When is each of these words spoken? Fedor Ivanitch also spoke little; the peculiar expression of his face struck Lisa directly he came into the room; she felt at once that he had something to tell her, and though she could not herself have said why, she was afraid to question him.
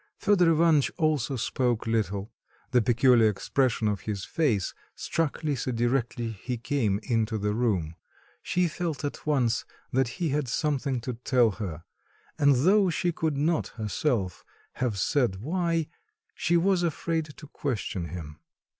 Fedor 0.17 0.49
Ivanitch 0.49 0.89
also 0.97 1.35
spoke 1.35 1.85
little; 1.85 2.33
the 2.71 2.81
peculiar 2.81 3.29
expression 3.29 3.87
of 3.87 4.01
his 4.09 4.25
face 4.25 4.73
struck 4.95 5.43
Lisa 5.43 5.71
directly 5.71 6.29
he 6.41 6.57
came 6.57 6.99
into 7.03 7.37
the 7.37 7.53
room; 7.53 7.95
she 8.41 8.67
felt 8.67 9.05
at 9.05 9.27
once 9.27 9.63
that 9.93 10.07
he 10.17 10.29
had 10.29 10.47
something 10.47 10.99
to 11.01 11.13
tell 11.13 11.51
her, 11.51 11.83
and 12.39 12.65
though 12.65 12.89
she 12.89 13.11
could 13.11 13.37
not 13.37 13.67
herself 13.77 14.43
have 14.81 14.97
said 14.97 15.35
why, 15.43 15.87
she 16.33 16.57
was 16.57 16.81
afraid 16.81 17.25
to 17.37 17.45
question 17.45 18.05
him. 18.05 18.39